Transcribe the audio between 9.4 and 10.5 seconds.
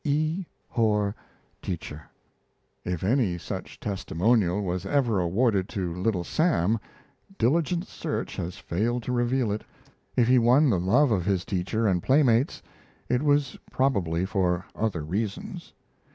it. If he